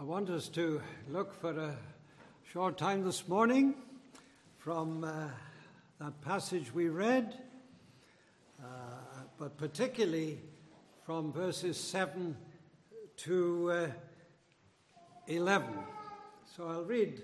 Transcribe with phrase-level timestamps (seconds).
[0.00, 1.76] I want us to look for a
[2.52, 3.74] short time this morning
[4.56, 5.26] from uh,
[5.98, 7.36] that passage we read,
[8.62, 8.66] uh,
[9.38, 10.38] but particularly
[11.04, 12.36] from verses 7
[13.16, 13.86] to uh,
[15.26, 15.68] 11.
[16.56, 17.20] So I'll read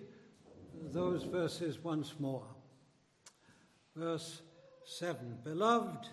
[0.93, 2.47] those verses once more.
[3.95, 4.43] Verse
[4.85, 6.09] 7 Beloved,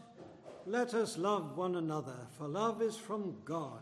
[0.67, 3.81] let us love one another, for love is from God.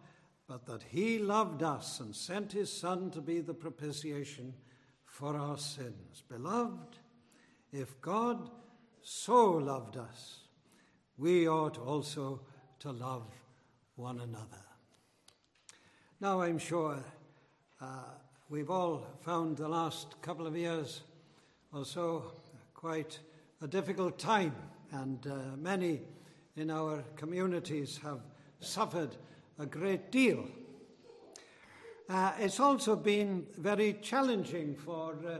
[0.51, 4.53] but that he loved us and sent his Son to be the propitiation
[5.05, 6.23] for our sins.
[6.27, 6.97] Beloved,
[7.71, 8.49] if God
[9.01, 10.39] so loved us,
[11.17, 12.41] we ought also
[12.79, 13.31] to love
[13.95, 14.65] one another.
[16.19, 17.01] Now, I'm sure
[17.79, 17.85] uh,
[18.49, 21.03] we've all found the last couple of years
[21.71, 22.33] or so
[22.73, 23.19] quite
[23.61, 24.55] a difficult time,
[24.91, 26.01] and uh, many
[26.57, 28.19] in our communities have
[28.59, 29.15] suffered
[29.59, 30.45] a great deal.
[32.09, 35.39] Uh, it's also been very challenging for uh,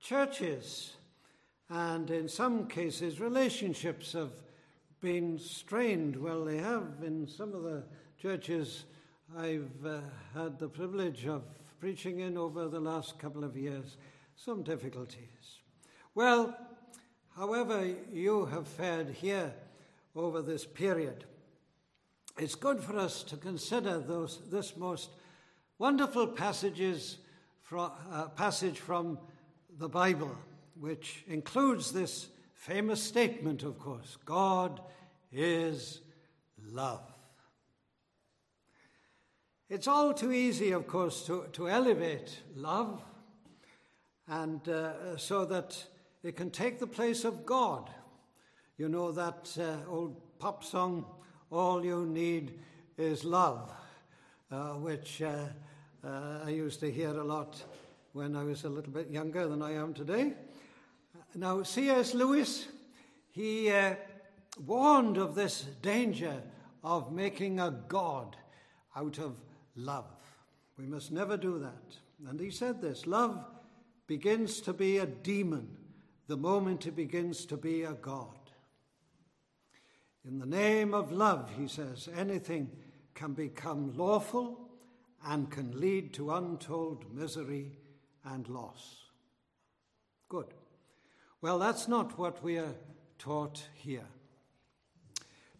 [0.00, 0.94] churches,
[1.68, 4.32] and in some cases, relationships have
[5.00, 6.16] been strained.
[6.16, 7.84] Well, they have in some of the
[8.20, 8.84] churches
[9.36, 10.00] I've uh,
[10.34, 11.42] had the privilege of
[11.78, 13.96] preaching in over the last couple of years,
[14.34, 15.60] some difficulties.
[16.14, 16.56] Well,
[17.36, 19.52] however, you have fared here
[20.16, 21.24] over this period
[22.38, 25.10] it's good for us to consider those, this most
[25.78, 27.18] wonderful passages
[27.62, 29.18] from, uh, passage from
[29.78, 30.34] the Bible,
[30.78, 34.80] which includes this famous statement, of course God
[35.32, 36.00] is
[36.72, 37.02] love.
[39.68, 43.02] It's all too easy, of course, to, to elevate love,
[44.26, 45.84] and uh, so that
[46.22, 47.90] it can take the place of God.
[48.78, 51.04] You know that uh, old pop song,
[51.50, 52.58] all you need
[52.96, 53.70] is love,
[54.50, 55.46] uh, which uh,
[56.04, 57.62] uh, I used to hear a lot
[58.12, 60.34] when I was a little bit younger than I am today.
[61.34, 62.14] Now, C.S.
[62.14, 62.66] Lewis,
[63.30, 63.94] he uh,
[64.64, 66.42] warned of this danger
[66.82, 68.36] of making a God
[68.96, 69.36] out of
[69.76, 70.06] love.
[70.78, 72.28] We must never do that.
[72.28, 73.44] And he said this love
[74.06, 75.68] begins to be a demon
[76.26, 78.37] the moment it begins to be a God.
[80.28, 82.70] In the name of love, he says, anything
[83.14, 84.68] can become lawful
[85.24, 87.78] and can lead to untold misery
[88.26, 89.06] and loss.
[90.28, 90.52] Good.
[91.40, 92.74] Well, that's not what we are
[93.18, 94.04] taught here.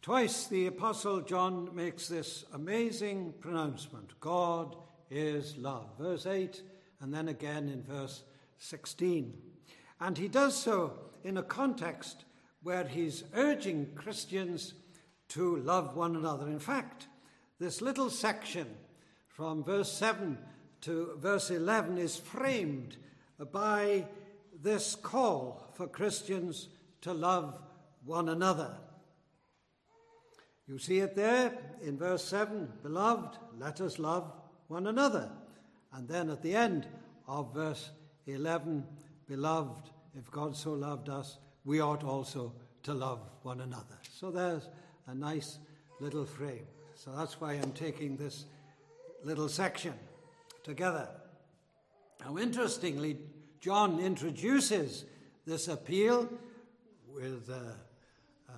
[0.02, 4.76] Twice the Apostle John makes this amazing pronouncement God
[5.10, 5.88] is love.
[5.98, 6.60] Verse 8,
[7.00, 8.22] and then again in verse
[8.58, 9.32] 16.
[9.98, 10.92] And he does so
[11.24, 12.26] in a context
[12.62, 14.74] where he's urging Christians
[15.28, 16.46] to love one another.
[16.46, 17.06] In fact,
[17.58, 18.66] this little section
[19.28, 20.38] from verse 7
[20.82, 22.96] to verse 11 is framed
[23.52, 24.06] by
[24.62, 26.68] this call for Christians
[27.02, 27.60] to love
[28.04, 28.76] one another.
[30.66, 34.32] You see it there in verse 7 Beloved, let us love
[34.68, 35.30] one another.
[35.92, 36.86] And then at the end
[37.26, 37.90] of verse
[38.26, 38.84] 11,
[39.26, 41.38] Beloved, if God so loved us,
[41.68, 42.50] we ought also
[42.82, 43.98] to love one another.
[44.10, 44.70] So there's
[45.06, 45.58] a nice
[46.00, 46.66] little frame.
[46.94, 48.46] So that's why I'm taking this
[49.22, 49.92] little section
[50.64, 51.06] together.
[52.24, 53.18] Now, interestingly,
[53.60, 55.04] John introduces
[55.46, 56.30] this appeal
[57.14, 57.72] with uh,
[58.48, 58.52] uh,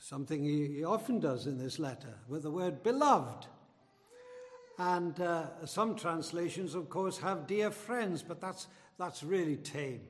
[0.00, 3.46] something he, he, often does in this letter, with the word beloved.
[4.76, 8.66] And uh, some translations, of course, have dear friends, but that's,
[8.98, 10.00] that's really tame.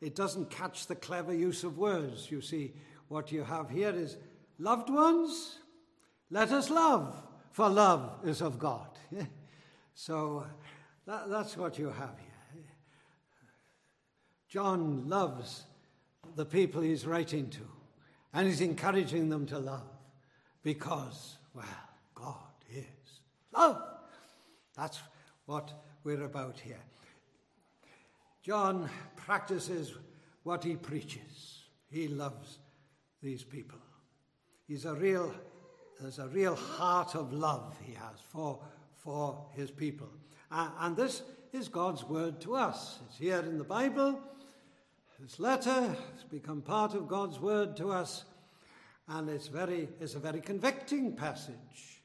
[0.00, 2.30] It doesn't catch the clever use of words.
[2.30, 2.72] You see,
[3.08, 4.16] what you have here is
[4.58, 5.58] loved ones,
[6.30, 7.22] let us love,
[7.52, 8.88] for love is of God.
[9.94, 10.44] so
[11.06, 12.64] that, that's what you have here.
[14.48, 15.64] John loves
[16.34, 17.60] the people he's writing to,
[18.32, 19.88] and he's encouraging them to love
[20.62, 21.64] because, well,
[22.14, 22.34] God
[22.70, 22.84] is
[23.54, 23.82] love.
[24.76, 25.00] That's
[25.46, 25.72] what
[26.04, 26.82] we're about here.
[28.46, 29.94] John practices
[30.44, 31.64] what he preaches.
[31.90, 32.58] He loves
[33.20, 33.80] these people.
[34.68, 35.34] He's a real,
[36.00, 38.60] there's a real heart of love he has for,
[38.94, 40.06] for his people.
[40.52, 41.22] And this
[41.52, 43.00] is God's word to us.
[43.08, 44.20] It's here in the Bible.
[45.18, 48.26] This letter has become part of God's word to us,
[49.08, 52.00] and it's, very, it's a very convicting passage.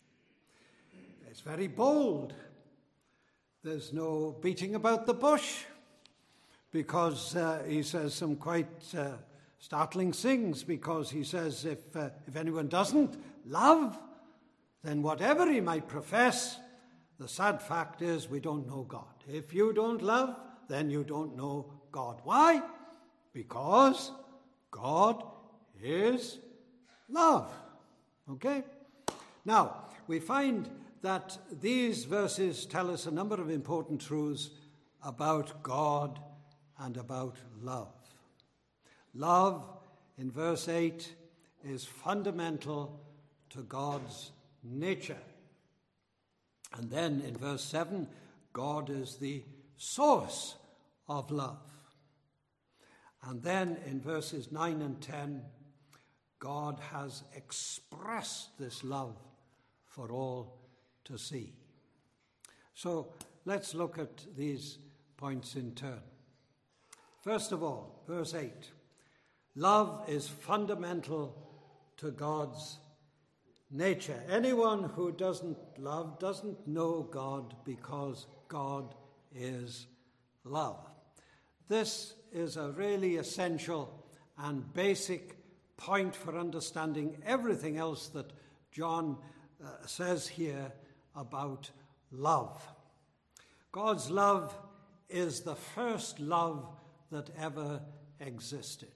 [1.29, 2.33] It's very bold.
[3.63, 5.65] There's no beating about the bush
[6.71, 9.11] because uh, he says some quite uh,
[9.59, 10.63] startling things.
[10.63, 13.15] Because he says, if, uh, if anyone doesn't
[13.45, 13.97] love,
[14.83, 16.57] then whatever he might profess,
[17.19, 19.03] the sad fact is we don't know God.
[19.27, 22.21] If you don't love, then you don't know God.
[22.23, 22.61] Why?
[23.33, 24.11] Because
[24.71, 25.23] God
[25.83, 26.39] is
[27.09, 27.51] love.
[28.29, 28.63] Okay?
[29.45, 30.69] Now, we find
[31.01, 34.51] that these verses tell us a number of important truths
[35.03, 36.19] about God
[36.81, 37.93] and about love.
[39.13, 39.63] Love,
[40.17, 41.13] in verse 8,
[41.63, 42.99] is fundamental
[43.49, 44.31] to God's
[44.63, 45.17] nature.
[46.77, 48.07] And then in verse 7,
[48.53, 49.43] God is the
[49.77, 50.55] source
[51.07, 51.59] of love.
[53.27, 55.43] And then in verses 9 and 10,
[56.39, 59.15] God has expressed this love
[59.85, 60.57] for all
[61.05, 61.53] to see.
[62.73, 63.13] So
[63.45, 64.79] let's look at these
[65.17, 66.01] points in turn.
[67.21, 68.51] First of all, verse 8
[69.55, 71.35] love is fundamental
[71.97, 72.77] to God's
[73.69, 74.21] nature.
[74.29, 78.95] Anyone who doesn't love doesn't know God because God
[79.35, 79.87] is
[80.43, 80.79] love.
[81.67, 84.03] This is a really essential
[84.37, 85.37] and basic
[85.77, 88.31] point for understanding everything else that
[88.71, 89.17] John
[89.63, 90.71] uh, says here
[91.15, 91.69] about
[92.11, 92.61] love.
[93.71, 94.55] God's love
[95.09, 96.67] is the first love
[97.11, 97.81] that ever
[98.19, 98.89] existed.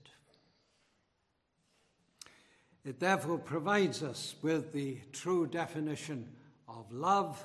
[2.84, 6.28] It therefore provides us with the true definition
[6.68, 7.44] of love,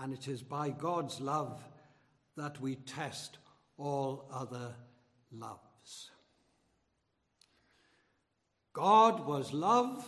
[0.00, 1.62] and it is by God's love
[2.36, 3.38] that we test
[3.78, 4.74] all other
[5.32, 6.10] loves.
[8.72, 10.06] God was love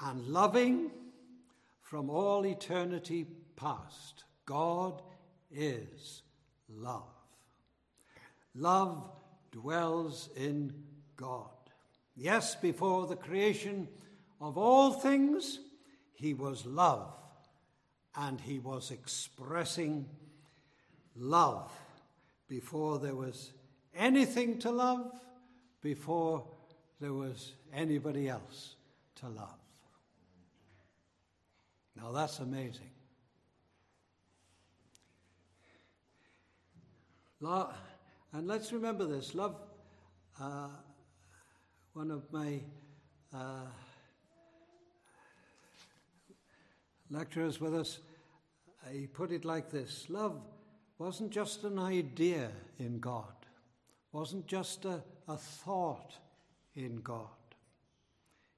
[0.00, 0.90] and loving
[1.82, 3.26] from all eternity
[3.56, 4.24] past.
[4.44, 5.02] God
[5.50, 6.22] is
[6.68, 7.17] love.
[8.54, 9.10] Love
[9.52, 10.72] dwells in
[11.16, 11.50] God.
[12.16, 13.88] Yes, before the creation
[14.40, 15.60] of all things,
[16.14, 17.14] he was love,
[18.16, 20.06] and he was expressing
[21.14, 21.70] love
[22.48, 23.52] before there was
[23.94, 25.12] anything to love,
[25.80, 26.44] before
[27.00, 28.74] there was anybody else
[29.16, 29.58] to love.
[31.94, 32.90] Now that's amazing.
[38.32, 39.56] And let's remember this love.
[40.40, 40.68] Uh,
[41.94, 42.60] one of my
[43.34, 43.66] uh,
[47.10, 47.98] lecturers with us,
[48.92, 50.40] he put it like this Love
[50.98, 53.34] wasn't just an idea in God,
[54.12, 56.14] wasn't just a, a thought
[56.74, 57.28] in God.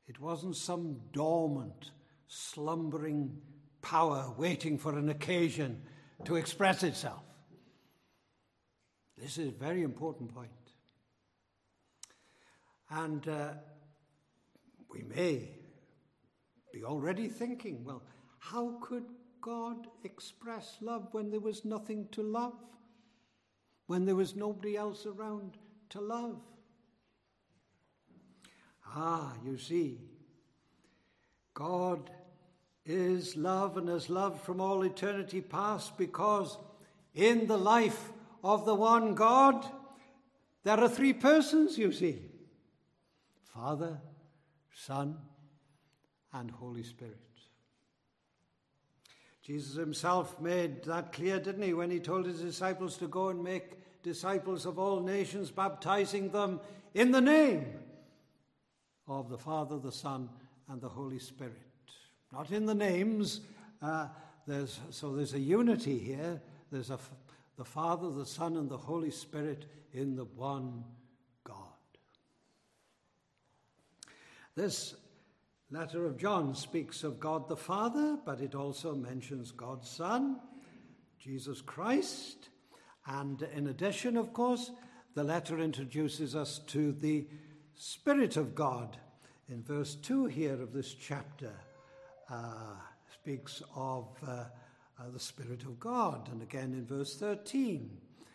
[0.09, 1.93] It wasn't some dormant,
[2.27, 3.39] slumbering
[3.83, 5.81] power waiting for an occasion
[6.25, 7.23] to express itself.
[9.21, 10.51] This is a very important point.
[12.89, 13.51] And uh,
[14.91, 15.51] we may
[16.73, 18.03] be already thinking, well,
[18.39, 19.05] how could
[19.43, 22.55] God express love when there was nothing to love?
[23.87, 25.59] When there was nobody else around
[25.91, 26.41] to love?
[28.87, 30.01] Ah, you see,
[31.53, 32.11] God
[32.87, 36.57] is love and has loved from all eternity past because
[37.15, 38.13] in the life
[38.43, 39.65] of the one God,
[40.65, 42.19] there are three persons, you see.
[43.55, 44.01] Father,
[44.75, 45.17] Son,
[46.33, 47.19] and Holy Spirit.
[49.43, 53.43] Jesus himself made that clear, didn't he, when he told his disciples to go and
[53.43, 56.61] make disciples of all nations, baptizing them
[56.95, 57.67] in the name
[59.09, 60.29] of the Father, the Son,
[60.69, 61.57] and the Holy Spirit.
[62.33, 63.41] Not in the names.
[63.83, 64.07] Uh,
[64.47, 66.41] there's, so there's a unity here.
[66.71, 66.99] There's a,
[67.61, 70.83] the Father, the Son, and the Holy Spirit in the one
[71.45, 71.57] God.
[74.57, 74.95] This
[75.71, 80.41] letter of John speaks of God the Father, but it also mentions God's Son,
[81.19, 82.49] Jesus Christ.
[83.05, 84.71] And in addition, of course,
[85.15, 87.29] the letter introduces us to the
[87.75, 88.97] Spirit of God.
[89.51, 91.53] In verse 2 here of this chapter,
[92.31, 92.77] uh,
[93.13, 94.45] speaks of uh,
[95.01, 96.29] uh, the Spirit of God.
[96.31, 97.91] And again in verse 13,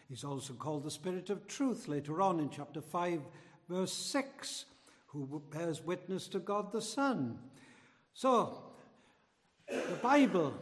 [0.09, 3.21] he's also called the Spirit of truth later on in chapter 5,
[3.69, 4.65] verse 6
[5.07, 7.39] who bears witness to God the Son.
[8.13, 8.63] So,
[9.69, 10.53] the Bible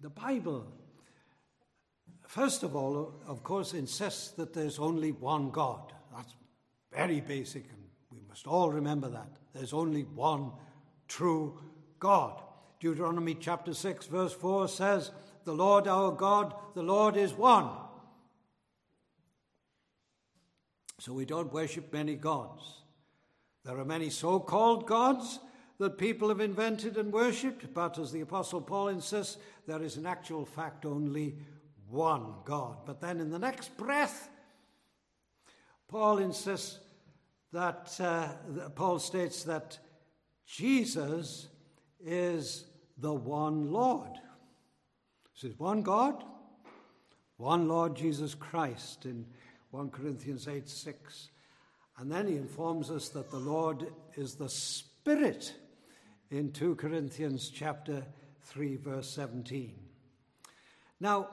[0.00, 0.64] the Bible,
[2.26, 5.92] first of all, of course, insists that there's only one God.
[6.14, 6.34] That's
[6.92, 9.28] very basic, and we must all remember that.
[9.52, 10.52] There's only one
[11.08, 11.58] true
[11.98, 12.40] God.
[12.78, 15.10] Deuteronomy chapter 6, verse 4 says,
[15.48, 17.70] The Lord our God, the Lord is one.
[21.00, 22.82] So we don't worship many gods.
[23.64, 25.38] There are many so called gods
[25.78, 30.04] that people have invented and worshipped, but as the Apostle Paul insists, there is in
[30.04, 31.38] actual fact only
[31.88, 32.84] one God.
[32.84, 34.28] But then in the next breath,
[35.88, 36.78] Paul insists
[37.54, 39.78] that, uh, Paul states that
[40.44, 41.48] Jesus
[42.04, 42.66] is
[42.98, 44.10] the one Lord.
[45.44, 46.24] Is one God,
[47.36, 49.24] one Lord Jesus Christ in
[49.70, 51.30] 1 Corinthians 8 6.
[51.98, 55.54] And then he informs us that the Lord is the Spirit
[56.30, 58.04] in 2 Corinthians chapter
[58.42, 59.74] 3 verse 17.
[60.98, 61.28] Now,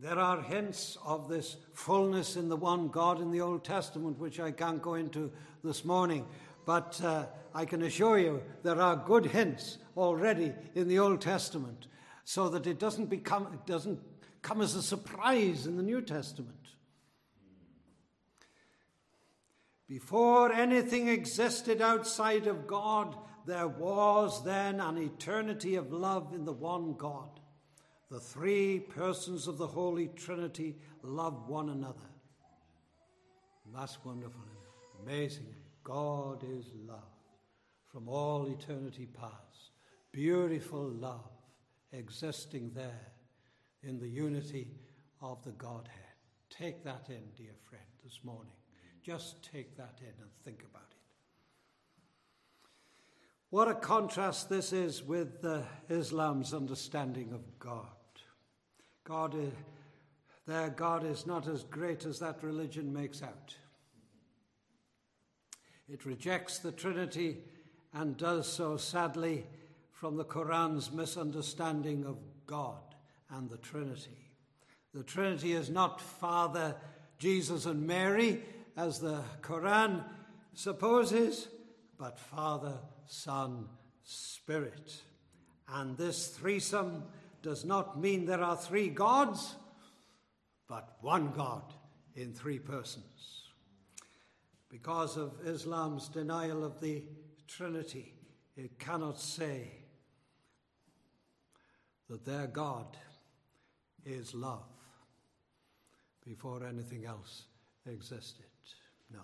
[0.00, 4.38] there are hints of this fullness in the one God in the Old Testament, which
[4.38, 5.32] I can't go into
[5.64, 6.24] this morning.
[6.64, 11.88] But uh, I can assure you there are good hints already in the Old Testament,
[12.30, 13.98] so that it doesn't become it doesn't
[14.40, 16.68] come as a surprise in the New Testament.
[19.88, 26.52] Before anything existed outside of God, there was then an eternity of love in the
[26.52, 27.40] one God.
[28.12, 32.10] The three persons of the Holy Trinity love one another.
[33.64, 34.44] And that's wonderful,
[35.02, 35.52] amazing.
[35.82, 37.10] God is love
[37.88, 39.72] from all eternity past.
[40.12, 41.39] Beautiful love
[41.92, 43.12] existing there
[43.82, 44.68] in the unity
[45.20, 45.94] of the Godhead.
[46.50, 48.52] Take that in, dear friend, this morning.
[49.02, 50.96] Just take that in and think about it.
[53.50, 57.86] What a contrast this is with uh, Islam's understanding of God.
[59.04, 59.52] God is,
[60.46, 63.56] their God is not as great as that religion makes out.
[65.88, 67.38] It rejects the Trinity
[67.92, 69.46] and does so sadly
[70.00, 72.16] from the Quran's misunderstanding of
[72.46, 72.80] God
[73.28, 74.30] and the Trinity.
[74.94, 76.74] The Trinity is not Father,
[77.18, 78.42] Jesus, and Mary,
[78.78, 80.02] as the Quran
[80.54, 81.48] supposes,
[81.98, 82.78] but Father,
[83.08, 83.66] Son,
[84.02, 85.02] Spirit.
[85.68, 87.02] And this threesome
[87.42, 89.54] does not mean there are three gods,
[90.66, 91.74] but one God
[92.14, 93.42] in three persons.
[94.70, 97.04] Because of Islam's denial of the
[97.46, 98.14] Trinity,
[98.56, 99.79] it cannot say
[102.10, 102.96] that their God
[104.04, 104.66] is love
[106.26, 107.44] before anything else
[107.86, 108.46] existed.
[109.12, 109.20] No.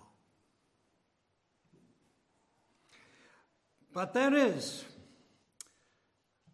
[3.92, 4.84] But there is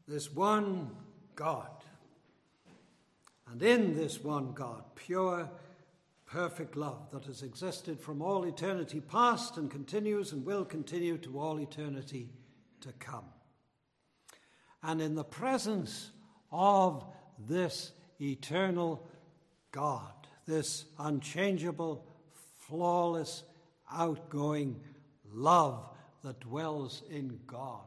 [0.08, 0.90] this one
[1.34, 1.68] God.
[3.50, 5.50] And in this one God, pure,
[6.24, 11.38] perfect love that has existed from all eternity past and continues and will continue to
[11.38, 12.30] all eternity
[12.80, 13.26] to come.
[14.82, 16.10] And in the presence
[16.52, 17.04] of
[17.38, 19.08] this eternal
[19.72, 20.12] God,
[20.46, 22.04] this unchangeable,
[22.68, 23.42] flawless,
[23.90, 24.80] outgoing
[25.32, 25.88] love
[26.22, 27.86] that dwells in God.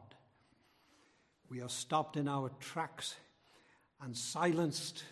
[1.48, 3.14] We are stopped in our tracks
[4.02, 5.04] and silenced,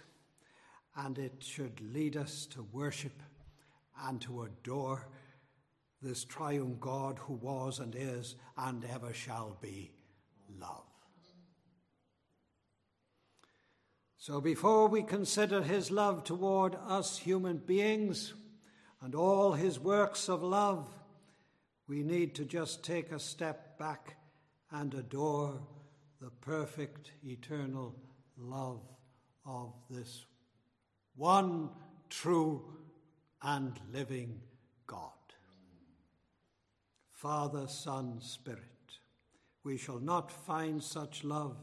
[0.96, 3.22] and it should lead us to worship
[4.02, 5.06] and to adore
[6.02, 9.92] this triune God who was and is and ever shall be
[10.60, 10.93] love.
[14.26, 18.32] So, before we consider his love toward us human beings,
[19.02, 20.88] and all his works of love,
[21.86, 24.16] we need to just take a step back
[24.70, 25.60] and adore
[26.22, 27.94] the perfect eternal
[28.38, 28.80] love
[29.44, 30.24] of this
[31.16, 31.68] one
[32.08, 32.64] true
[33.42, 34.40] and living
[34.86, 35.10] God.
[37.12, 38.62] Father, Son, Spirit.
[39.64, 41.58] We shall not find such love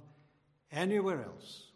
[0.72, 1.71] anywhere else.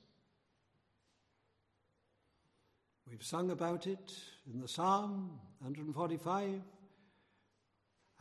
[3.07, 4.13] We've sung about it
[4.51, 6.59] in the Psalm 145,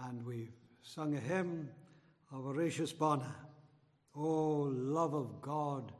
[0.00, 1.70] and we've sung a hymn
[2.30, 3.34] of Horatius Bonar.
[4.14, 5.90] Oh, love of God,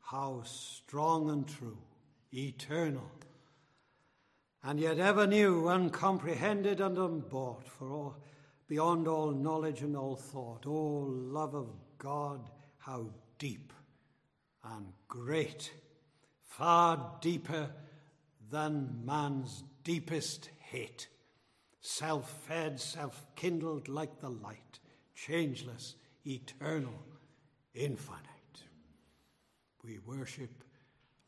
[0.00, 1.76] how strong and true,
[2.32, 3.10] eternal,
[4.64, 8.16] and yet ever new, uncomprehended and unbought, for all,
[8.66, 10.64] beyond all knowledge and all thought.
[10.66, 11.68] Oh, love of
[11.98, 13.74] God, how deep
[14.64, 15.70] and great,
[16.40, 17.70] far deeper
[18.50, 21.08] than man's deepest hate.
[21.80, 24.80] Self fed, self kindled like the light,
[25.14, 25.94] changeless,
[26.26, 27.02] eternal,
[27.74, 28.26] infinite.
[29.82, 30.64] We worship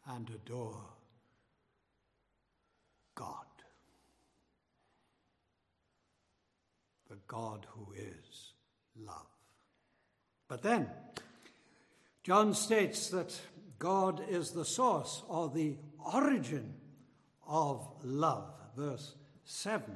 [0.07, 0.85] and adore
[3.15, 3.47] God.
[7.09, 8.53] The God who is
[8.99, 9.27] love.
[10.49, 10.89] But then,
[12.23, 13.39] John states that
[13.79, 15.77] God is the source or the
[16.13, 16.75] origin
[17.53, 18.51] of love.
[18.75, 19.95] Verse 7.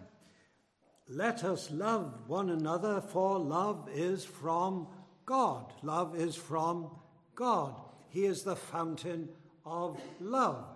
[1.09, 4.89] Let us love one another, for love is from
[5.25, 5.73] God.
[5.83, 6.91] Love is from
[7.35, 7.81] God.
[8.11, 9.31] He is the fountain
[9.65, 10.67] of love.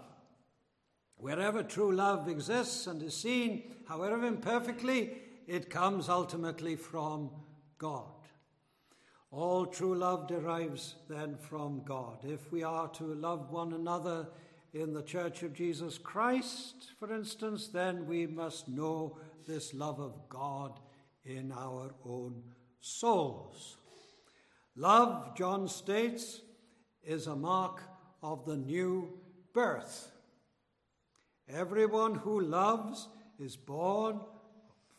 [1.17, 7.31] Wherever true love exists and is seen, however imperfectly, it comes ultimately from
[7.77, 8.07] God.
[9.31, 12.25] All true love derives then from God.
[12.25, 14.29] If we are to love one another
[14.73, 20.29] in the Church of Jesus Christ, for instance, then we must know this love of
[20.29, 20.79] God
[21.25, 22.43] in our own
[22.81, 23.77] souls.
[24.77, 26.41] Love, John states,
[27.03, 27.83] is a mark
[28.23, 29.19] of the new
[29.53, 30.13] birth.
[31.49, 33.09] Everyone who loves
[33.39, 34.21] is born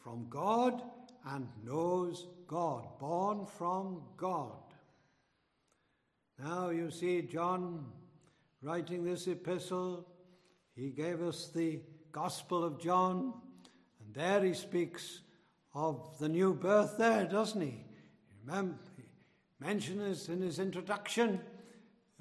[0.03, 0.81] from God
[1.25, 4.57] and knows God, born from God.
[6.37, 7.85] Now you see, John
[8.62, 10.08] writing this epistle,
[10.75, 13.34] he gave us the Gospel of John,
[14.00, 15.22] and there he speaks
[15.74, 17.86] of the new birth there, doesn't he?
[18.46, 19.03] Remember, he
[19.60, 21.39] mentions in his introduction.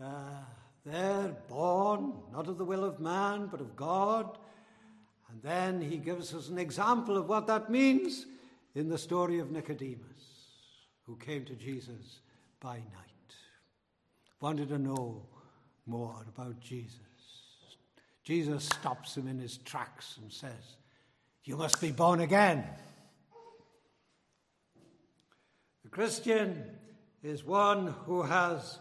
[0.03, 0.45] Uh,
[0.85, 4.39] they're born not of the will of man, but of God.
[5.31, 8.27] And then he gives us an example of what that means
[8.75, 10.25] in the story of Nicodemus,
[11.05, 12.21] who came to Jesus
[12.61, 13.35] by night,
[14.41, 15.27] wanted to know
[15.91, 16.99] more about Jesus.
[18.23, 20.77] Jesus stops him in his tracks and says,
[21.45, 22.65] You must be born again.
[25.83, 26.65] The Christian
[27.23, 28.79] is one who has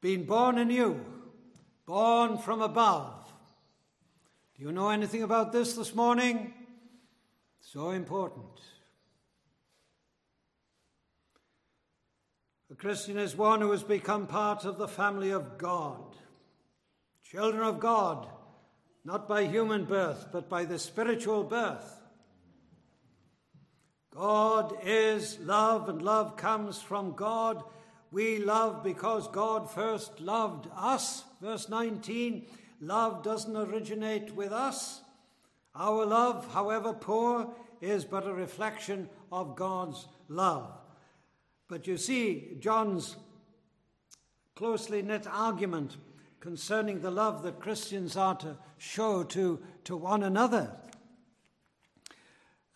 [0.00, 1.04] been born anew,
[1.84, 3.14] born from above.
[4.56, 6.54] Do you know anything about this this morning?
[7.60, 8.60] So important.
[12.78, 16.16] Christian is one who has become part of the family of God,
[17.22, 18.28] children of God,
[19.04, 22.00] not by human birth, but by the spiritual birth.
[24.14, 27.62] God is love, and love comes from God
[28.10, 31.24] we love because God first loved us.
[31.40, 32.46] Verse 19
[32.80, 35.02] love doesn't originate with us.
[35.74, 40.77] Our love, however poor, is but a reflection of God's love.
[41.68, 43.16] But you see, John's
[44.56, 45.98] closely knit argument
[46.40, 50.72] concerning the love that Christians are to show to, to one another.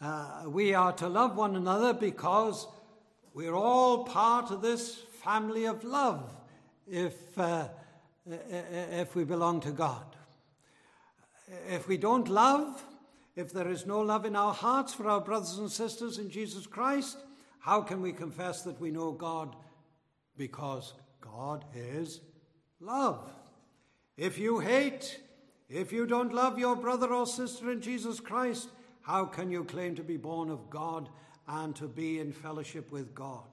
[0.01, 2.67] Uh, we are to love one another because
[3.35, 6.31] we're all part of this family of love
[6.87, 7.69] if, uh,
[8.27, 10.05] if we belong to God.
[11.71, 12.85] If we don't love,
[13.37, 16.67] if there is no love in our hearts for our brothers and sisters in Jesus
[16.67, 17.19] Christ,
[17.62, 19.55] how can we confess that we know God?
[20.37, 22.20] Because God is
[22.81, 23.31] love.
[24.16, 25.20] If you hate,
[25.68, 28.68] if you don't love your brother or sister in Jesus Christ,
[29.03, 31.09] how can you claim to be born of God
[31.46, 33.44] and to be in fellowship with God?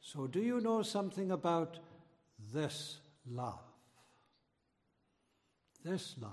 [0.00, 1.78] So, do you know something about
[2.54, 2.96] this
[3.30, 3.60] love?
[5.84, 6.32] This love,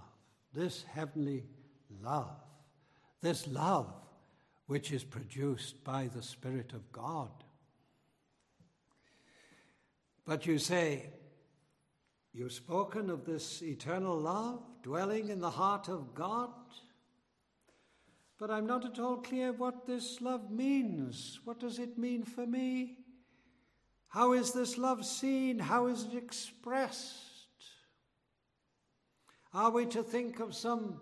[0.53, 1.43] this heavenly
[2.01, 2.37] love,
[3.21, 3.93] this love
[4.71, 7.29] which is produced by the Spirit of God.
[10.25, 11.09] But you say,
[12.31, 16.53] You've spoken of this eternal love dwelling in the heart of God,
[18.39, 21.41] but I'm not at all clear what this love means.
[21.43, 22.95] What does it mean for me?
[24.07, 25.59] How is this love seen?
[25.59, 27.17] How is it expressed?
[29.53, 31.01] Are we to think of some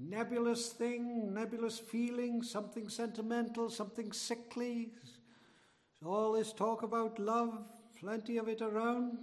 [0.00, 4.92] nebulous thing, nebulous feeling, something sentimental, something sickly?
[6.04, 7.62] All this talk about love,
[7.98, 9.18] plenty of it around.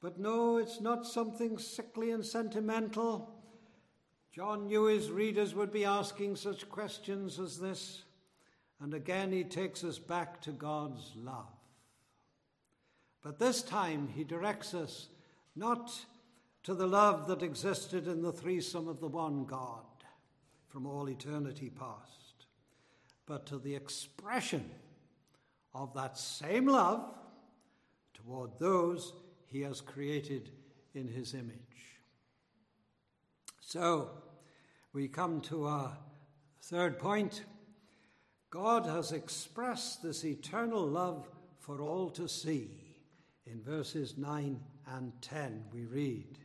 [0.00, 3.34] But no, it's not something sickly and sentimental.
[4.32, 8.04] John knew his readers would be asking such questions as this.
[8.80, 11.48] And again, he takes us back to God's love.
[13.20, 15.08] But this time he directs us
[15.56, 15.92] not
[16.62, 19.87] to the love that existed in the threesome of the one God
[20.68, 22.46] from all eternity past,
[23.26, 24.70] but to the expression
[25.74, 27.14] of that same love
[28.14, 29.12] toward those
[29.46, 30.50] he has created
[30.94, 31.54] in his image.
[33.60, 34.10] So
[34.92, 35.96] we come to our
[36.62, 37.44] third point.
[38.50, 41.28] God has expressed this eternal love
[41.58, 42.70] for all to see.
[43.46, 46.38] In verses 9 and 10, we read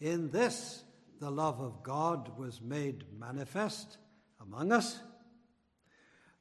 [0.00, 0.82] In this,
[1.20, 3.98] the love of God was made manifest
[4.40, 5.00] among us,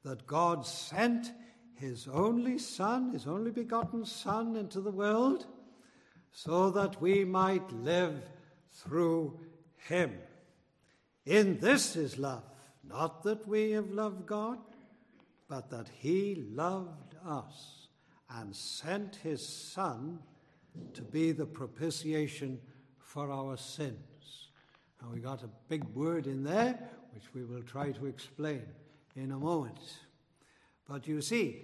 [0.03, 1.31] that God sent
[1.75, 5.47] his only Son, his only begotten Son, into the world,
[6.31, 8.21] so that we might live
[8.71, 9.39] through
[9.77, 10.13] him.
[11.25, 12.43] In this is love,
[12.83, 14.59] not that we have loved God,
[15.47, 17.88] but that he loved us
[18.29, 20.19] and sent his Son
[20.93, 22.59] to be the propitiation
[22.99, 24.14] for our sins.
[25.05, 26.79] And we got a big word in there,
[27.13, 28.63] which we will try to explain
[29.15, 29.77] in a moment.
[30.89, 31.61] But you see,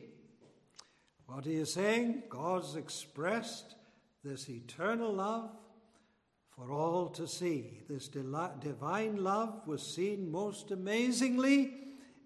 [1.25, 3.73] what he is saying, God's expressed
[4.23, 5.49] this eternal love
[6.55, 7.81] for all to see.
[7.89, 11.73] This divine love was seen most amazingly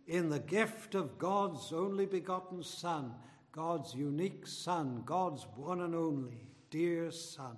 [0.07, 3.13] in the gift of God's only begotten Son,
[3.53, 7.55] God's unique Son, God's one and only dear Son.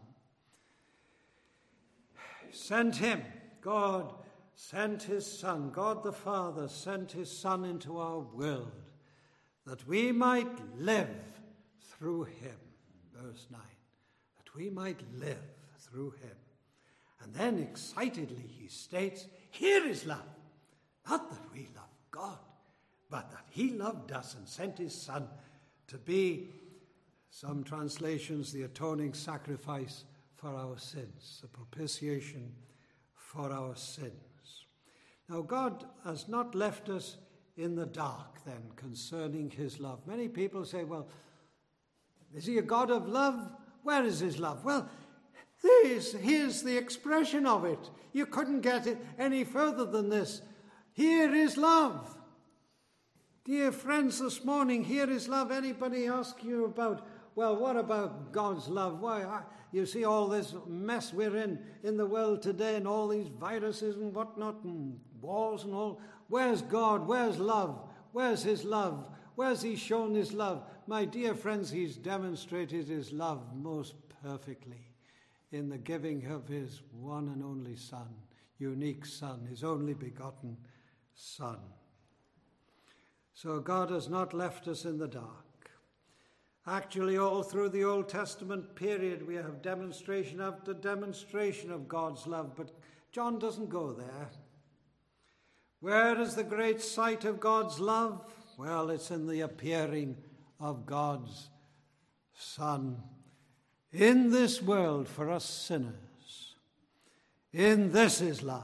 [2.52, 3.24] Sent him,
[3.68, 4.14] God
[4.56, 8.72] sent his Son, God the Father sent his Son into our world
[9.66, 11.10] that we might live
[11.82, 12.56] through him.
[13.14, 13.60] Verse 9.
[14.38, 15.44] That we might live
[15.80, 16.38] through him.
[17.22, 20.24] And then excitedly he states, Here is love.
[21.10, 22.40] Not that we love God,
[23.10, 25.28] but that he loved us and sent his Son
[25.88, 26.52] to be,
[27.32, 30.06] some translations, the atoning sacrifice
[30.38, 32.54] for our sins, the propitiation
[33.28, 34.14] for our sins.
[35.28, 37.18] Now, God has not left us
[37.58, 40.00] in the dark then concerning his love.
[40.08, 41.10] Many people say, well,
[42.34, 43.52] is he a God of love?
[43.84, 44.64] Where is his love?
[44.64, 44.90] Well,
[45.62, 47.90] this, here's the expression of it.
[48.14, 50.42] You couldn't get it any further than this.
[50.94, 52.16] Here is love.
[53.44, 55.52] Dear friends, this morning, here is love.
[55.52, 57.06] Anybody ask you about,
[57.38, 59.00] well, what about God's love?
[59.00, 63.28] Why, you see all this mess we're in in the world today and all these
[63.28, 66.02] viruses and whatnot and wars and all.
[66.30, 67.08] Where's God?
[67.08, 67.80] Where's love?
[68.12, 69.12] Where's His love?
[69.36, 70.64] Where's He shown His love?
[70.88, 74.88] My dear friends, He's demonstrated His love most perfectly
[75.52, 78.16] in the giving of His one and only Son,
[78.58, 80.58] unique Son, His only begotten
[81.14, 81.60] Son.
[83.36, 85.47] So God has not left us in the dark.
[86.68, 92.56] Actually, all through the Old Testament period, we have demonstration after demonstration of God's love,
[92.58, 92.72] but
[93.12, 94.30] John doesn't go there.
[95.80, 98.26] Where is the great sight of God's love?
[98.58, 100.18] Well, it's in the appearing
[100.60, 101.50] of God's
[102.34, 102.98] Son
[103.94, 106.56] in this world for us sinners.
[107.54, 108.64] In this is love.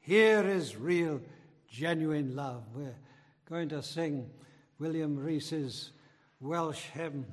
[0.00, 1.20] Here is real,
[1.68, 2.64] genuine love.
[2.74, 2.96] We're
[3.48, 4.28] going to sing
[4.78, 5.92] William Rees's
[6.42, 7.24] Welsh hymn,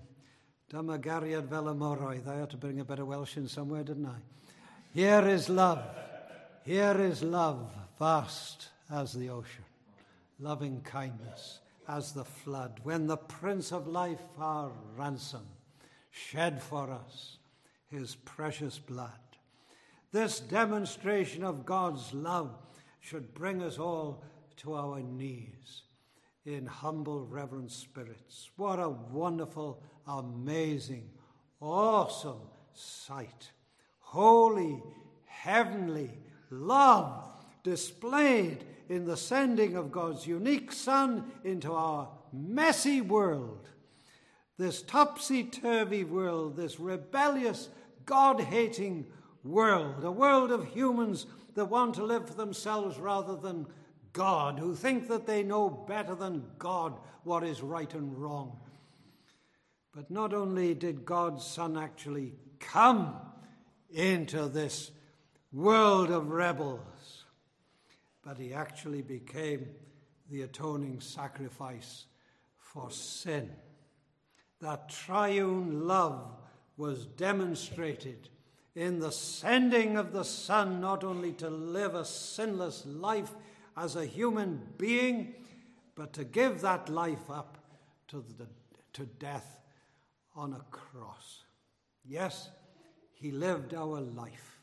[0.72, 2.28] Dyma gariad fel y moroedd.
[2.28, 4.20] I ought to bring a bit of Welsh in somewhere, didn't I?
[4.94, 5.84] Here is love.
[6.64, 9.66] Here is love, vast as the ocean,
[10.40, 15.48] loving kindness as the flood, when the Prince of Life, our ransom,
[16.12, 17.38] shed for us
[17.88, 19.20] his precious blood.
[20.12, 22.52] This demonstration of God's love
[23.00, 24.24] should bring us all
[24.58, 25.82] to our knees
[26.50, 28.50] in humble, reverent spirits.
[28.58, 31.10] What a wonderful, amazing,
[31.62, 32.42] awesome
[32.74, 33.52] sight.
[34.00, 34.82] Holy,
[35.26, 36.12] heavenly
[36.50, 37.24] love
[37.64, 43.70] displayed in the sending of God's unique Son into our messy world,
[44.58, 47.70] this topsy turvy world, this rebellious,
[48.06, 49.06] God hating
[49.44, 53.68] world, a world of humans that want to live for themselves rather than
[54.14, 58.60] God, who think that they know better than God what is right and wrong.
[59.94, 63.16] But not only did God's Son actually come
[63.92, 64.92] into this
[65.52, 67.26] world of rebels,
[68.24, 69.68] but he actually became
[70.30, 72.06] the atoning sacrifice
[72.58, 73.50] for sin.
[74.62, 76.36] That triune love
[76.78, 78.30] was demonstrated
[78.76, 83.32] in the sending of the Son not only to live a sinless life
[83.80, 85.34] as a human being,
[85.96, 87.58] but to give that life up
[88.10, 88.48] to, the,
[88.94, 89.60] to death
[90.36, 91.44] on a cross.
[92.06, 92.50] Yes,
[93.14, 94.60] he lived our life.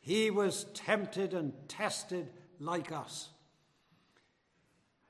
[0.00, 3.30] He was tempted and tested like us.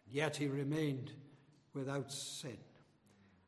[0.06, 1.12] And yet he remained
[1.74, 2.58] without sin.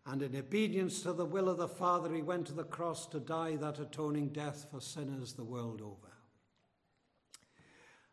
[0.07, 3.21] And in obedience to the will of the Father, he went to the cross to
[3.21, 6.13] die that atoning death for sinners the world over.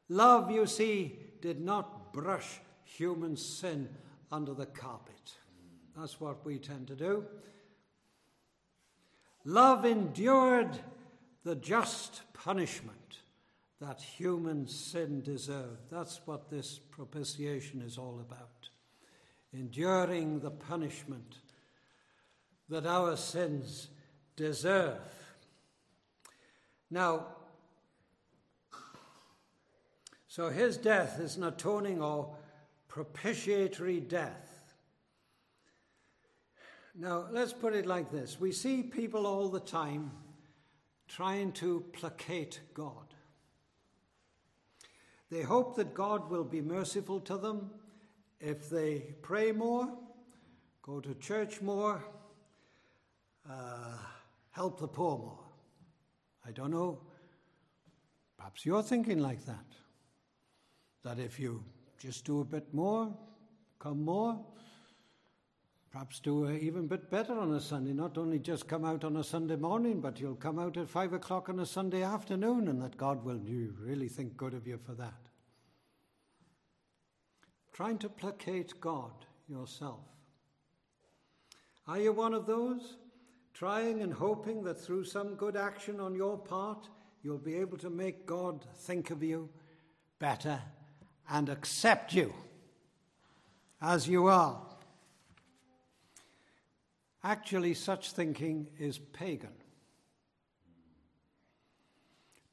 [0.08, 3.90] Love, you see, did not brush human sin
[4.32, 5.36] under the carpet.
[5.98, 7.26] That's what we tend to do.
[9.44, 10.80] Love endured
[11.44, 13.18] the just punishment
[13.80, 15.90] that human sin deserved.
[15.90, 18.70] That's what this propitiation is all about.
[19.52, 21.40] Enduring the punishment
[22.70, 23.90] that our sins
[24.36, 25.00] deserve.
[26.92, 27.26] Now,
[30.32, 32.34] so his death is an atoning or
[32.88, 34.74] propitiatory death.
[36.96, 40.10] Now, let's put it like this we see people all the time
[41.10, 43.14] trying to placate God.
[45.30, 47.70] They hope that God will be merciful to them
[48.40, 49.90] if they pray more,
[50.82, 52.06] go to church more,
[53.50, 53.98] uh,
[54.52, 55.40] help the poor more.
[56.48, 57.02] I don't know.
[58.38, 59.81] Perhaps you're thinking like that
[61.04, 61.64] that if you
[62.00, 63.14] just do a bit more,
[63.80, 64.40] come more,
[65.92, 69.18] perhaps do a even bit better on a Sunday, not only just come out on
[69.18, 72.82] a Sunday morning, but you'll come out at five o'clock on a Sunday afternoon, and
[72.82, 73.42] that God will
[73.80, 75.14] really think good of you for that.
[77.74, 79.12] Trying to placate God
[79.48, 80.06] yourself.
[81.88, 82.98] Are you one of those?
[83.54, 86.88] Trying and hoping that through some good action on your part,
[87.22, 89.50] you'll be able to make God think of you
[90.20, 90.62] better
[91.30, 92.34] and accept you
[93.82, 94.62] as you are.
[97.24, 99.54] Actually, such thinking is pagan.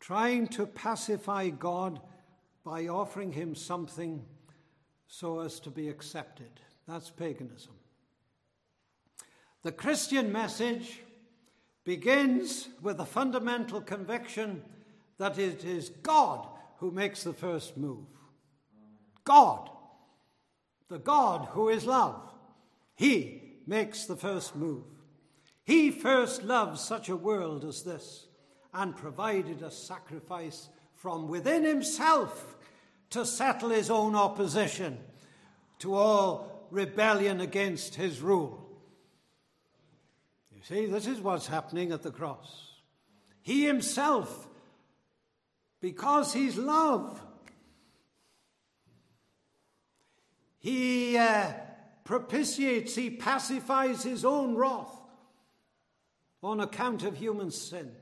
[0.01, 2.01] Trying to pacify God
[2.65, 4.25] by offering him something
[5.07, 6.51] so as to be accepted.
[6.87, 7.73] That's paganism.
[9.63, 11.01] The Christian message
[11.85, 14.63] begins with the fundamental conviction
[15.17, 18.05] that it is God who makes the first move.
[19.29, 19.69] God,
[20.89, 22.19] the God who is love,
[22.97, 24.85] He makes the first move.
[25.65, 28.27] He first loved such a world as this
[28.73, 32.57] and provided a sacrifice from within Himself
[33.11, 34.97] to settle His own opposition
[35.81, 38.67] to all rebellion against His rule.
[40.57, 42.71] You see, this is what's happening at the cross.
[43.43, 44.49] He Himself,
[45.83, 47.21] because He's love,
[50.59, 51.53] He uh,
[52.05, 54.95] propitiates, he pacifies his own wrath
[56.43, 57.93] on account of human sin.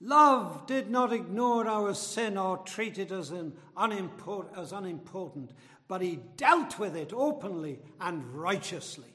[0.00, 3.32] Love did not ignore our sin or treat it as,
[3.76, 5.50] unimport- as unimportant,
[5.88, 9.12] but he dealt with it openly and righteously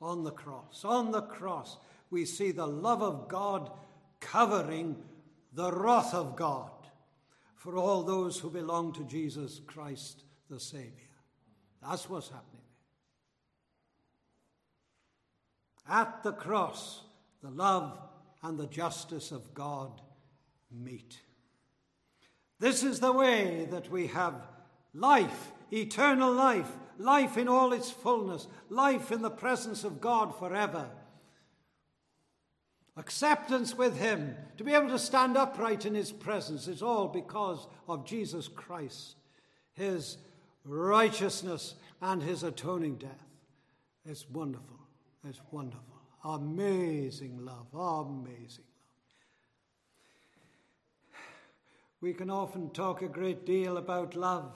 [0.00, 0.84] on the cross.
[0.84, 1.76] On the cross,
[2.10, 3.70] we see the love of God
[4.20, 4.96] covering
[5.52, 6.70] the wrath of God
[7.60, 11.10] for all those who belong to Jesus Christ the Savior.
[11.86, 12.62] That's what's happening.
[15.86, 17.02] At the cross,
[17.42, 18.00] the love
[18.42, 20.00] and the justice of God
[20.72, 21.18] meet.
[22.58, 24.46] This is the way that we have
[24.94, 30.88] life, eternal life, life in all its fullness, life in the presence of God forever
[33.00, 37.66] acceptance with Him, to be able to stand upright in His presence, is all because
[37.88, 39.16] of Jesus Christ,
[39.72, 40.18] His
[40.64, 43.26] righteousness, and His atoning death.
[44.04, 44.76] It's wonderful.
[45.26, 45.84] It's wonderful.
[46.24, 47.66] Amazing love.
[47.74, 48.66] Amazing love.
[52.02, 54.52] We can often talk a great deal about love.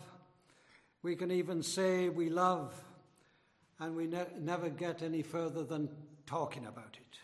[1.02, 2.74] We can even say we love,
[3.78, 5.88] and we ne- never get any further than
[6.26, 7.18] talking about it.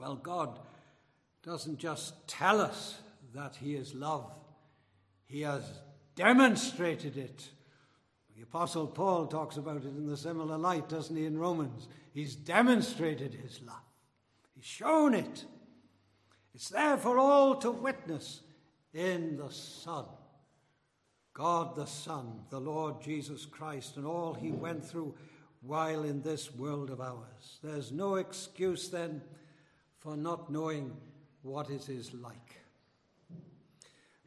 [0.00, 0.58] Well, God
[1.42, 2.98] doesn't just tell us
[3.34, 4.32] that He is love,
[5.26, 5.62] He has
[6.16, 7.50] demonstrated it.
[8.36, 11.88] The Apostle Paul talks about it in the similar light, doesn't he, in Romans?
[12.14, 13.76] He's demonstrated His love,
[14.54, 15.44] He's shown it.
[16.54, 18.40] It's there for all to witness
[18.92, 20.06] in the Son.
[21.32, 25.14] God the Son, the Lord Jesus Christ, and all he went through
[25.62, 27.60] while in this world of ours.
[27.62, 29.22] There's no excuse then
[30.00, 30.96] for not knowing
[31.42, 32.56] what it is like.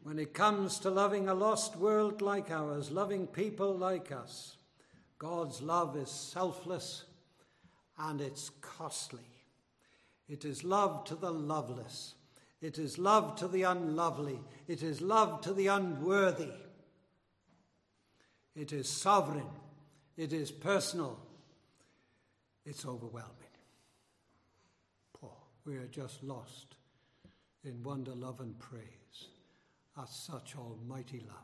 [0.03, 4.57] When it comes to loving a lost world like ours, loving people like us,
[5.17, 7.05] God's love is selfless
[7.97, 9.27] and it's costly.
[10.27, 12.15] It is love to the loveless.
[12.61, 14.39] It is love to the unlovely.
[14.67, 16.51] It is love to the unworthy.
[18.55, 19.49] It is sovereign.
[20.17, 21.19] It is personal.
[22.65, 23.42] It's overwhelming
[25.65, 26.75] we are just lost
[27.63, 29.29] in wonder, love, and praise
[29.97, 31.37] at such almighty love.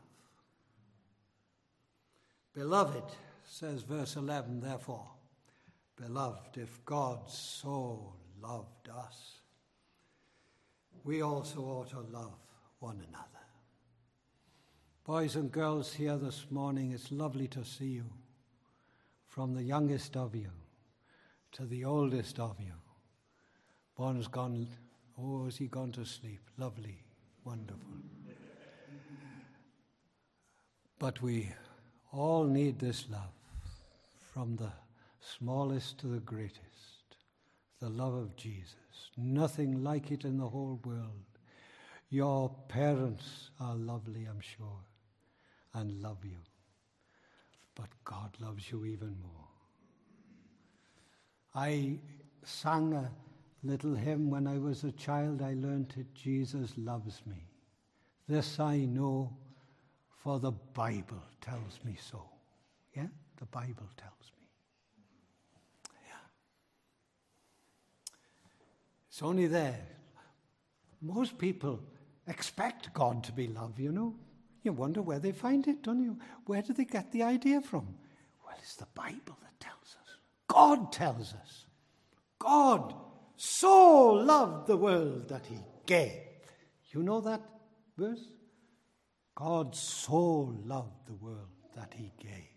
[2.52, 3.04] Beloved,
[3.44, 5.08] says verse 11, therefore,
[5.96, 9.40] beloved, if God so loved us,
[11.04, 12.38] we also ought to love
[12.80, 13.26] one another.
[15.04, 18.04] Boys and girls here this morning, it's lovely to see you.
[19.26, 20.50] From the youngest of you
[21.52, 22.79] to the oldest of you.
[24.00, 24.66] One's gone,
[25.18, 26.40] oh, has he gone to sleep?
[26.56, 27.02] Lovely,
[27.44, 27.98] wonderful.
[30.98, 31.52] But we
[32.10, 33.34] all need this love
[34.32, 34.72] from the
[35.20, 36.64] smallest to the greatest
[37.80, 38.74] the love of Jesus.
[39.18, 41.26] Nothing like it in the whole world.
[42.08, 44.80] Your parents are lovely, I'm sure,
[45.74, 46.38] and love you.
[47.74, 49.48] But God loves you even more.
[51.54, 51.98] I
[52.44, 53.10] sang a
[53.62, 55.42] little hymn when I was a child.
[55.42, 57.46] I learned it Jesus loves me.
[58.28, 59.36] This I know,
[60.22, 62.22] for the Bible tells me so.
[62.94, 63.08] Yeah?
[63.38, 64.46] The Bible tells me.
[66.06, 66.28] Yeah.
[69.08, 69.80] It's only there.
[71.02, 71.80] Most people
[72.26, 74.14] expect God to be love, you know.
[74.62, 76.18] You wonder where they find it, don't you?
[76.46, 77.86] Where do they get the idea from?
[78.44, 80.18] Well, it's the Bible that tells us.
[80.46, 81.64] God tells us.
[82.38, 82.94] God
[83.42, 86.12] so loved the world that he gave.
[86.92, 87.40] You know that
[87.96, 88.28] verse?
[89.34, 92.50] God so loved the world that he gave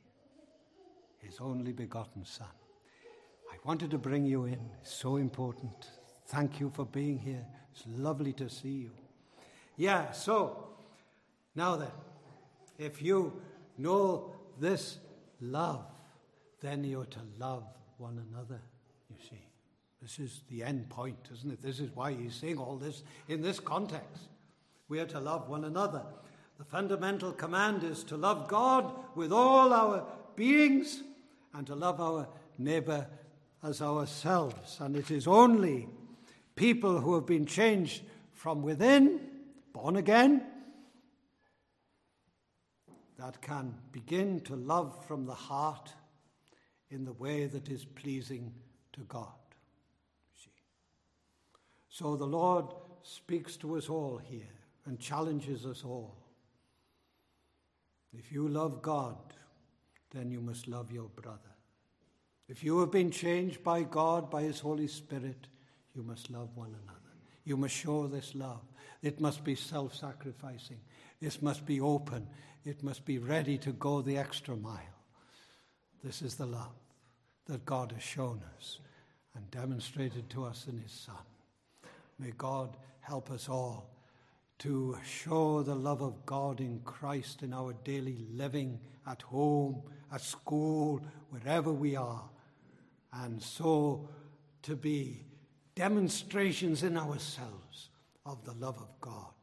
[1.20, 2.48] his only begotten Son.
[3.52, 4.60] I wanted to bring you in.
[4.82, 5.88] It's so important.
[6.28, 7.46] Thank you for being here.
[7.72, 8.92] It's lovely to see you.
[9.78, 10.68] Yeah, so
[11.56, 11.92] now then,
[12.78, 13.42] if you
[13.78, 14.98] know this
[15.40, 15.86] love,
[16.60, 17.64] then you're to love
[17.98, 18.60] one another,
[19.10, 19.53] you see.
[20.04, 21.62] This is the end point, isn't it?
[21.62, 24.28] This is why he's saying all this in this context.
[24.90, 26.02] We are to love one another.
[26.58, 31.02] The fundamental command is to love God with all our beings
[31.54, 33.08] and to love our neighbor
[33.64, 34.78] as ourselves.
[34.82, 35.88] And it is only
[36.58, 39.22] people who have been changed from within,
[39.72, 40.44] born again,
[43.18, 45.94] that can begin to love from the heart
[46.90, 48.54] in the way that is pleasing
[48.92, 49.32] to God.
[51.94, 52.66] So the Lord
[53.04, 54.56] speaks to us all here
[54.88, 56.18] and challenges us all.
[58.18, 59.16] If you love God,
[60.10, 61.54] then you must love your brother.
[62.50, 65.46] If you have been changed by God, by His Holy Spirit,
[65.94, 67.00] you must love one another.
[67.44, 68.64] You must show this love.
[69.04, 70.80] It must be self sacrificing.
[71.22, 72.28] This must be open.
[72.66, 74.98] It must be ready to go the extra mile.
[76.04, 76.74] This is the love
[77.46, 78.80] that God has shown us
[79.36, 81.24] and demonstrated to us in His Son.
[82.24, 83.90] May God help us all
[84.60, 90.22] to show the love of God in Christ in our daily living at home, at
[90.22, 92.24] school, wherever we are,
[93.12, 94.08] and so
[94.62, 95.26] to be
[95.76, 97.90] demonstrations in ourselves
[98.26, 99.34] of the love of God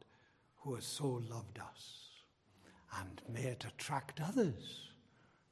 [0.55, 1.99] who has so loved us.
[2.99, 4.89] And may it attract others.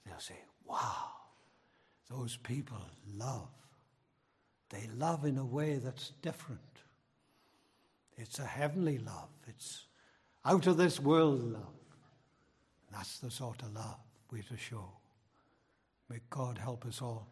[0.03, 1.11] They'll say, wow,
[2.09, 2.81] those people
[3.15, 3.51] love.
[4.71, 6.68] They love in a way that's different.
[8.19, 9.29] It's a heavenly love.
[9.47, 9.85] It's
[10.45, 11.63] out of this world love.
[12.91, 13.97] That's the sort of love
[14.29, 14.91] we're to show.
[16.09, 17.27] May God help us all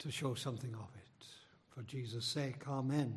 [0.00, 1.26] to show something of it.
[1.70, 3.10] For Jesus' sake, Amen.